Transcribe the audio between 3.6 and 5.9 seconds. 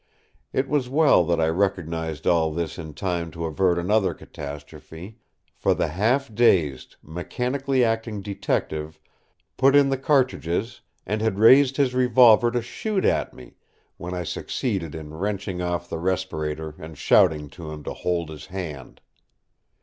another catastrophe; for the